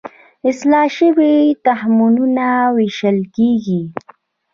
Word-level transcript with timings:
اصلاح 0.49 0.87
شوي 0.97 1.35
تخمونه 1.65 2.49
ویشل 2.75 3.17
کیږي. 3.35 3.81